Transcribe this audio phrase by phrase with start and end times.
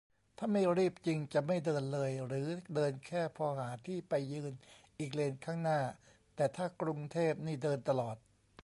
[0.37, 4.53] ถ้าไม่รีบจริงจะไม่เดินเลย หรือเดินแค่พอหาที่ไปยืน
[4.99, 5.79] อีกเลนข้างหน้า
[6.35, 8.17] แต่ถ้ากรุงเทพนี่เดินตลอด